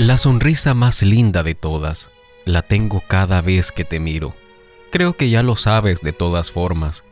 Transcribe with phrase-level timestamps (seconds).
[0.00, 2.08] La sonrisa más linda de todas
[2.46, 4.34] la tengo cada vez que te miro.
[4.90, 7.04] Creo que ya lo sabes de todas formas.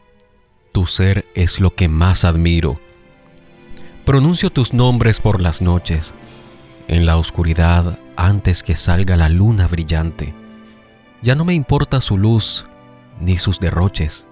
[0.72, 2.80] Tu ser es lo que más admiro.
[4.06, 6.14] Pronuncio tus nombres por las noches,
[6.86, 10.32] en la oscuridad antes que salga la luna brillante.
[11.20, 12.64] Ya no me importa su luz
[13.20, 14.24] ni sus derroches,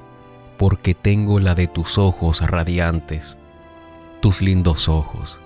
[0.56, 3.36] porque tengo la de tus ojos radiantes,
[4.22, 5.40] tus lindos ojos.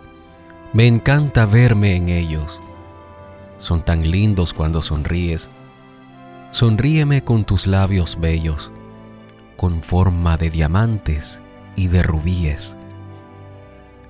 [0.72, 2.60] Me encanta verme en ellos
[3.60, 5.48] son tan lindos cuando sonríes.
[6.50, 8.72] Sonríeme con tus labios bellos,
[9.56, 11.40] con forma de diamantes
[11.76, 12.74] y de rubíes.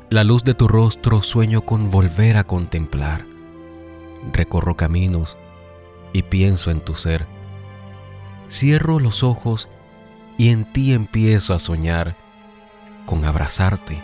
[0.09, 3.27] La luz de tu rostro sueño con volver a contemplar.
[4.33, 5.37] Recorro caminos
[6.13, 7.27] y pienso en tu ser.
[8.51, 9.69] Cierro los ojos
[10.39, 12.17] y en ti empiezo a soñar
[13.07, 14.03] con abrazarte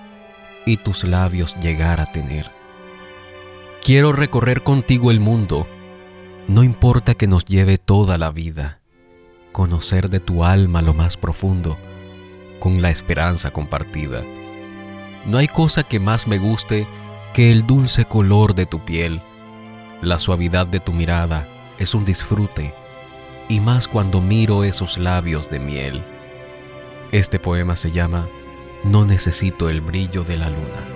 [0.66, 2.50] y tus labios llegar a tener.
[3.86, 5.64] Quiero recorrer contigo el mundo,
[6.48, 8.80] no importa que nos lleve toda la vida,
[9.52, 11.78] conocer de tu alma lo más profundo,
[12.58, 14.24] con la esperanza compartida.
[15.24, 16.84] No hay cosa que más me guste
[17.32, 19.20] que el dulce color de tu piel,
[20.02, 21.46] la suavidad de tu mirada
[21.78, 22.74] es un disfrute,
[23.48, 26.02] y más cuando miro esos labios de miel.
[27.12, 28.26] Este poema se llama
[28.82, 30.95] No necesito el brillo de la luna.